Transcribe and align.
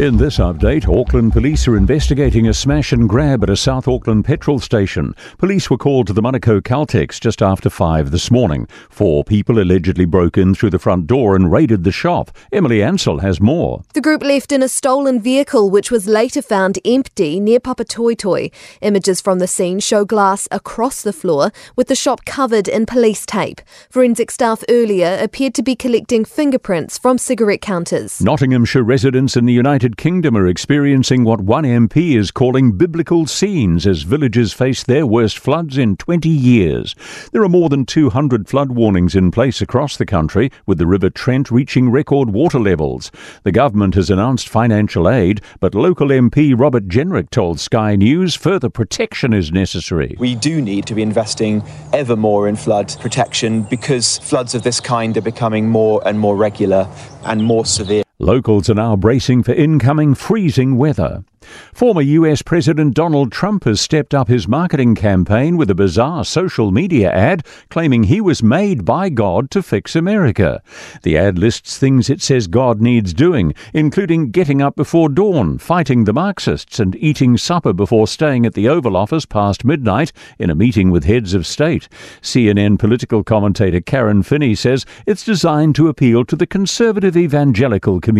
In 0.00 0.16
this 0.16 0.38
update, 0.38 0.88
Auckland 0.88 1.32
police 1.32 1.68
are 1.68 1.76
investigating 1.76 2.48
a 2.48 2.52
smash 2.52 2.92
and 2.92 3.08
grab 3.08 3.44
at 3.44 3.48
a 3.48 3.56
South 3.56 3.86
Auckland 3.86 4.24
petrol 4.24 4.58
station. 4.58 5.14
Police 5.38 5.70
were 5.70 5.78
called 5.78 6.08
to 6.08 6.12
the 6.12 6.20
Manukau 6.20 6.60
Caltex 6.60 7.20
just 7.20 7.40
after 7.40 7.70
five 7.70 8.10
this 8.10 8.28
morning. 8.28 8.66
Four 8.90 9.22
people 9.22 9.60
allegedly 9.60 10.04
broke 10.04 10.36
in 10.36 10.52
through 10.52 10.70
the 10.70 10.80
front 10.80 11.06
door 11.06 11.36
and 11.36 11.52
raided 11.52 11.84
the 11.84 11.92
shop. 11.92 12.32
Emily 12.52 12.82
Ansell 12.82 13.20
has 13.20 13.40
more. 13.40 13.82
The 13.94 14.00
group 14.00 14.24
left 14.24 14.50
in 14.50 14.64
a 14.64 14.68
stolen 14.68 15.20
vehicle, 15.20 15.70
which 15.70 15.92
was 15.92 16.08
later 16.08 16.42
found 16.42 16.80
empty 16.84 17.38
near 17.38 17.60
Papatoetoe. 17.60 18.50
Images 18.80 19.20
from 19.20 19.38
the 19.38 19.46
scene 19.46 19.78
show 19.78 20.04
glass 20.04 20.48
across 20.50 21.02
the 21.02 21.12
floor, 21.12 21.52
with 21.76 21.86
the 21.86 21.94
shop 21.94 22.24
covered 22.24 22.66
in 22.66 22.84
police 22.84 23.24
tape. 23.24 23.60
Forensic 23.90 24.32
staff 24.32 24.64
earlier 24.68 25.16
appeared 25.20 25.54
to 25.54 25.62
be 25.62 25.76
collecting 25.76 26.24
fingerprints 26.24 26.98
from 26.98 27.16
cigarette 27.16 27.60
counters. 27.60 28.20
Nottinghamshire 28.20 28.82
residents 28.82 29.36
in 29.36 29.46
the 29.46 29.52
United 29.52 29.83
Kingdom 29.92 30.34
are 30.34 30.46
experiencing 30.46 31.24
what 31.24 31.42
one 31.42 31.64
MP 31.64 32.16
is 32.16 32.30
calling 32.30 32.78
biblical 32.78 33.26
scenes 33.26 33.86
as 33.86 34.00
villages 34.00 34.54
face 34.54 34.82
their 34.82 35.06
worst 35.06 35.38
floods 35.38 35.76
in 35.76 35.96
20 35.98 36.26
years. 36.28 36.94
There 37.32 37.42
are 37.42 37.48
more 37.50 37.68
than 37.68 37.84
200 37.84 38.48
flood 38.48 38.72
warnings 38.72 39.14
in 39.14 39.30
place 39.30 39.60
across 39.60 39.98
the 39.98 40.06
country, 40.06 40.50
with 40.64 40.78
the 40.78 40.86
River 40.86 41.10
Trent 41.10 41.50
reaching 41.50 41.90
record 41.90 42.30
water 42.30 42.58
levels. 42.58 43.10
The 43.42 43.52
government 43.52 43.94
has 43.96 44.08
announced 44.08 44.48
financial 44.48 45.06
aid, 45.06 45.42
but 45.60 45.74
local 45.74 46.08
MP 46.08 46.58
Robert 46.58 46.88
Jenrick 46.88 47.28
told 47.28 47.60
Sky 47.60 47.94
News 47.94 48.34
further 48.34 48.70
protection 48.70 49.34
is 49.34 49.52
necessary. 49.52 50.16
We 50.18 50.34
do 50.34 50.62
need 50.62 50.86
to 50.86 50.94
be 50.94 51.02
investing 51.02 51.62
ever 51.92 52.16
more 52.16 52.48
in 52.48 52.56
flood 52.56 52.96
protection 53.00 53.64
because 53.64 54.16
floods 54.18 54.54
of 54.54 54.62
this 54.62 54.80
kind 54.80 55.14
are 55.18 55.20
becoming 55.20 55.68
more 55.68 56.00
and 56.06 56.18
more 56.18 56.36
regular 56.36 56.88
and 57.24 57.44
more 57.44 57.66
severe. 57.66 58.03
Locals 58.24 58.70
are 58.70 58.74
now 58.74 58.96
bracing 58.96 59.42
for 59.42 59.52
incoming 59.52 60.14
freezing 60.14 60.78
weather. 60.78 61.24
Former 61.74 62.00
US 62.00 62.40
President 62.40 62.94
Donald 62.94 63.30
Trump 63.30 63.64
has 63.64 63.78
stepped 63.78 64.14
up 64.14 64.28
his 64.28 64.48
marketing 64.48 64.94
campaign 64.94 65.58
with 65.58 65.68
a 65.68 65.74
bizarre 65.74 66.24
social 66.24 66.70
media 66.70 67.12
ad 67.12 67.44
claiming 67.68 68.04
he 68.04 68.22
was 68.22 68.42
made 68.42 68.86
by 68.86 69.10
God 69.10 69.50
to 69.50 69.62
fix 69.62 69.94
America. 69.94 70.62
The 71.02 71.18
ad 71.18 71.38
lists 71.38 71.76
things 71.76 72.08
it 72.08 72.22
says 72.22 72.46
God 72.46 72.80
needs 72.80 73.12
doing, 73.12 73.52
including 73.74 74.30
getting 74.30 74.62
up 74.62 74.74
before 74.74 75.10
dawn, 75.10 75.58
fighting 75.58 76.04
the 76.04 76.14
Marxists, 76.14 76.80
and 76.80 76.96
eating 76.96 77.36
supper 77.36 77.74
before 77.74 78.06
staying 78.06 78.46
at 78.46 78.54
the 78.54 78.68
Oval 78.68 78.96
Office 78.96 79.26
past 79.26 79.66
midnight 79.66 80.12
in 80.38 80.48
a 80.48 80.54
meeting 80.54 80.90
with 80.90 81.04
heads 81.04 81.34
of 81.34 81.46
state. 81.46 81.90
CNN 82.22 82.78
political 82.78 83.22
commentator 83.22 83.82
Karen 83.82 84.22
Finney 84.22 84.54
says 84.54 84.86
it's 85.04 85.24
designed 85.24 85.74
to 85.74 85.88
appeal 85.88 86.24
to 86.24 86.36
the 86.36 86.46
conservative 86.46 87.18
evangelical 87.18 88.00
community. 88.00 88.13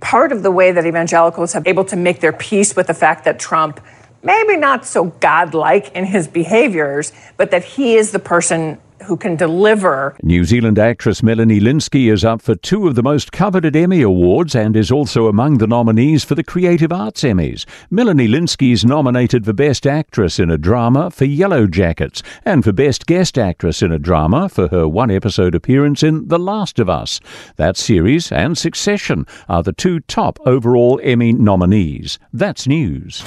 Part 0.00 0.32
of 0.32 0.42
the 0.42 0.50
way 0.50 0.72
that 0.72 0.86
evangelicals 0.86 1.52
have 1.52 1.66
able 1.66 1.84
to 1.86 1.96
make 1.96 2.20
their 2.20 2.32
peace 2.32 2.76
with 2.76 2.86
the 2.86 2.94
fact 2.94 3.24
that 3.24 3.38
Trump 3.38 3.80
maybe 4.22 4.56
not 4.56 4.84
so 4.84 5.04
godlike 5.04 5.94
in 5.94 6.04
his 6.04 6.26
behaviors, 6.26 7.12
but 7.36 7.50
that 7.50 7.64
he 7.64 7.94
is 7.94 8.10
the 8.10 8.18
person 8.18 8.78
who 9.02 9.16
can 9.16 9.36
deliver. 9.36 10.16
New 10.22 10.44
Zealand 10.44 10.78
actress 10.78 11.22
Melanie 11.22 11.60
Lynskey 11.60 12.10
is 12.12 12.24
up 12.24 12.42
for 12.42 12.54
two 12.54 12.88
of 12.88 12.94
the 12.94 13.02
most 13.02 13.32
coveted 13.32 13.76
Emmy 13.76 14.02
Awards 14.02 14.54
and 14.54 14.76
is 14.76 14.90
also 14.90 15.26
among 15.26 15.58
the 15.58 15.66
nominees 15.66 16.24
for 16.24 16.34
the 16.34 16.44
Creative 16.44 16.92
Arts 16.92 17.22
Emmys. 17.22 17.64
Melanie 17.90 18.28
Lynskey 18.28 18.72
is 18.72 18.84
nominated 18.84 19.44
for 19.44 19.52
Best 19.52 19.86
Actress 19.86 20.38
in 20.38 20.50
a 20.50 20.58
Drama 20.58 21.10
for 21.10 21.24
Yellowjackets 21.24 22.22
and 22.44 22.64
for 22.64 22.72
Best 22.72 23.06
Guest 23.06 23.38
Actress 23.38 23.82
in 23.82 23.92
a 23.92 23.98
Drama 23.98 24.48
for 24.48 24.68
her 24.68 24.88
one 24.88 25.10
episode 25.10 25.54
appearance 25.54 26.02
in 26.02 26.28
The 26.28 26.38
Last 26.38 26.78
of 26.78 26.88
Us. 26.88 27.20
That 27.56 27.76
series 27.76 28.32
and 28.32 28.56
Succession 28.56 29.26
are 29.48 29.62
the 29.62 29.72
two 29.72 30.00
top 30.00 30.38
overall 30.44 31.00
Emmy 31.02 31.32
nominees. 31.32 32.18
That's 32.32 32.66
news. 32.66 33.22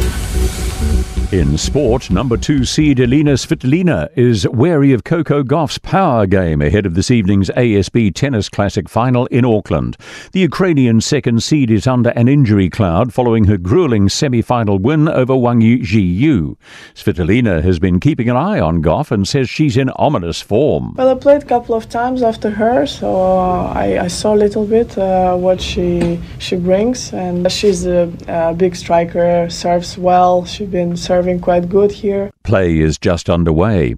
In 1.31 1.57
sport, 1.57 2.11
number 2.11 2.35
two 2.35 2.65
seed 2.65 2.99
Elena 2.99 3.35
Svitolina 3.35 4.09
is 4.17 4.45
wary 4.49 4.91
of 4.91 5.05
Coco 5.05 5.43
Gauff's 5.43 5.77
power 5.77 6.27
game 6.27 6.61
ahead 6.61 6.85
of 6.85 6.93
this 6.93 7.09
evening's 7.09 7.49
ASB 7.51 8.13
Tennis 8.13 8.49
Classic 8.49 8.89
final 8.89 9.27
in 9.27 9.45
Auckland. 9.45 9.95
The 10.33 10.41
Ukrainian 10.41 10.99
second 10.99 11.41
seed 11.41 11.71
is 11.71 11.87
under 11.87 12.09
an 12.09 12.27
injury 12.27 12.69
cloud 12.69 13.13
following 13.13 13.45
her 13.45 13.57
grueling 13.57 14.09
semi-final 14.09 14.77
win 14.77 15.07
over 15.07 15.33
Wang 15.33 15.61
Xiyu. 15.61 16.57
Svitolina 16.93 17.63
has 17.63 17.79
been 17.79 18.01
keeping 18.01 18.27
an 18.29 18.35
eye 18.35 18.59
on 18.59 18.83
Gauff 18.83 19.09
and 19.09 19.25
says 19.25 19.49
she's 19.49 19.77
in 19.77 19.89
ominous 19.91 20.41
form. 20.41 20.95
Well, 20.97 21.07
I 21.07 21.15
played 21.15 21.43
a 21.43 21.45
couple 21.45 21.75
of 21.75 21.87
times 21.87 22.23
after 22.23 22.49
her, 22.49 22.85
so 22.85 23.37
I, 23.37 24.03
I, 24.03 24.07
saw 24.07 24.35
a 24.35 24.41
little 24.45 24.65
bit 24.65 24.97
uh, 24.97 25.37
what 25.37 25.61
she 25.61 26.19
she 26.39 26.57
brings, 26.57 27.13
and 27.13 27.49
she's 27.49 27.85
a, 27.85 28.11
a 28.27 28.53
big 28.53 28.75
striker, 28.75 29.49
serves 29.49 29.97
well. 29.97 30.43
She's 30.43 30.67
been 30.67 30.97
serving 30.97 31.20
serving 31.21 31.39
quite 31.39 31.69
good 31.69 31.91
here. 31.91 32.31
Play 32.41 32.79
is 32.79 32.97
just 32.97 33.29
underway. 33.29 33.93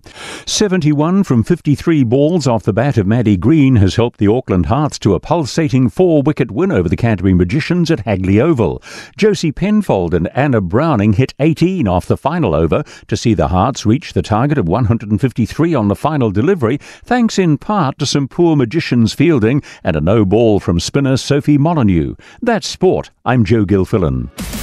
71 0.46 1.24
from 1.24 1.42
53 1.42 2.04
balls 2.04 2.48
off 2.48 2.64
the 2.64 2.74
bat 2.74 2.98
of 2.98 3.08
Maddie 3.08 3.38
Green 3.38 3.78
has 3.78 3.96
helped 3.96 4.20
the 4.20 4.28
Auckland 4.28 4.66
Hearts 4.66 5.00
to 5.00 5.14
a 5.14 5.22
pulsating 5.22 5.88
four 5.90 6.22
wicket 6.22 6.52
win 6.52 6.70
over 6.70 6.90
the 6.90 6.98
Canterbury 6.98 7.34
Magicians 7.34 7.90
at 7.90 8.02
Hagley 8.02 8.42
Oval. 8.42 8.84
Josie 9.16 9.54
Penfold 9.54 10.14
and 10.14 10.28
Anna 10.36 10.60
Browning 10.60 11.14
hit 11.14 11.34
18 11.40 11.88
off 11.88 12.08
the 12.08 12.18
final 12.18 12.54
over 12.54 12.84
to 13.08 13.16
see 13.16 13.34
the 13.34 13.48
Hearts 13.48 13.86
reach 13.86 14.12
the 14.12 14.22
target 14.22 14.58
of 14.58 14.68
153 14.68 15.74
on 15.74 15.88
the 15.88 15.96
final 15.96 16.30
delivery, 16.30 16.78
thanks 16.78 17.40
in 17.40 17.58
part 17.58 17.98
to 18.00 18.06
some 18.06 18.28
poor 18.28 18.58
Magicians 18.58 19.14
fielding 19.14 19.64
and 19.82 19.96
a 19.96 20.02
no 20.02 20.26
ball 20.26 20.60
from 20.60 20.78
spinner 20.78 21.16
Sophie 21.16 21.58
Molyneux. 21.58 22.16
That's 22.42 22.68
sport. 22.68 23.12
I'm 23.24 23.46
Joe 23.46 23.64
Gilfillan. 23.64 24.63